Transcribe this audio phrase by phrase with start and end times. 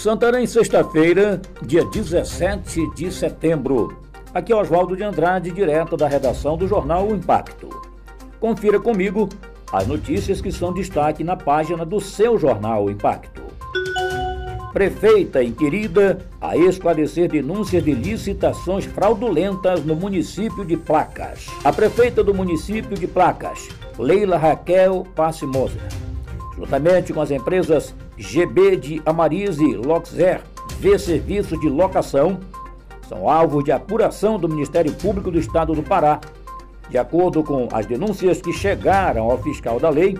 [0.00, 4.00] Santarém, sexta-feira, dia 17 de setembro.
[4.32, 7.68] Aqui é Oswaldo de Andrade, direto da redação do jornal O Impacto.
[8.40, 9.28] Confira comigo
[9.70, 13.42] as notícias que são destaque na página do seu jornal O Impacto.
[14.72, 21.46] Prefeita inquirida a esclarecer denúncias de licitações fraudulentas no município de Placas.
[21.62, 25.82] A prefeita do município de Placas, Leila Raquel Passe Moser,
[26.56, 30.42] juntamente com as empresas GB de Amarize Loxer,
[30.78, 32.38] V Serviço de Locação,
[33.08, 36.20] são alvos de apuração do Ministério Público do Estado do Pará.
[36.90, 40.18] De acordo com as denúncias que chegaram ao fiscal da lei,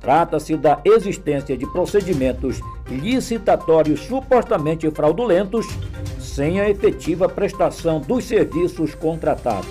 [0.00, 5.66] trata-se da existência de procedimentos licitatórios supostamente fraudulentos
[6.18, 9.70] sem a efetiva prestação dos serviços contratados.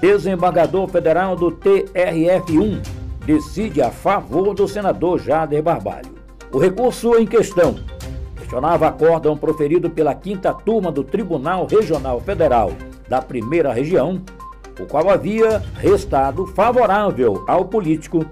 [0.00, 2.80] Desembargador federal do TRF1
[3.26, 6.17] decide a favor do senador Jader Barbalho.
[6.50, 7.76] O recurso em questão
[8.36, 12.72] questionava acórdão proferido pela quinta turma do Tribunal Regional Federal
[13.06, 14.22] da Primeira Região,
[14.80, 18.24] o qual havia restado favorável ao político,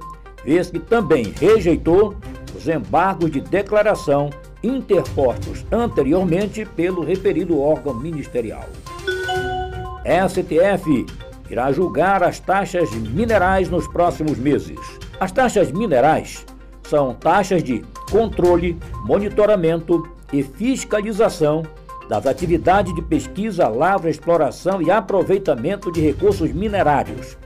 [0.42, 2.14] vez que também rejeitou
[2.56, 4.30] os embargos de declaração
[4.62, 8.64] interpostos anteriormente pelo referido órgão ministerial.
[10.28, 11.04] STF
[11.50, 14.78] irá julgar as taxas minerais nos próximos meses.
[15.20, 16.44] As taxas minerais
[16.88, 21.62] são taxas de controle, monitoramento e fiscalização
[22.08, 27.36] das atividades de pesquisa, lavra, exploração e aproveitamento de recursos minerários,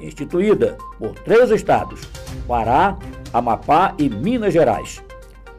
[0.00, 2.00] instituída por três estados:
[2.46, 2.96] Pará,
[3.32, 5.02] Amapá e Minas Gerais.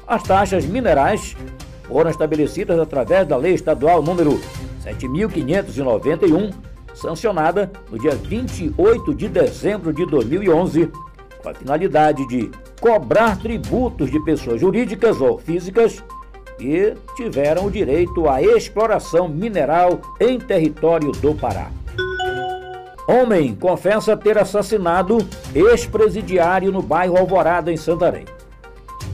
[0.08, 1.36] As taxas minerais
[1.84, 4.40] foram estabelecidas através da Lei Estadual número
[4.82, 6.50] 7591,
[6.96, 10.92] sancionada no dia 28 de dezembro de 2011,
[11.44, 16.04] com a finalidade de cobrar tributos de pessoas jurídicas ou físicas
[16.58, 21.72] que tiveram o direito à exploração mineral em território do Pará.
[23.08, 25.18] Homem confessa ter assassinado
[25.56, 28.26] ex-presidiário no bairro Alvorada, em Santarém.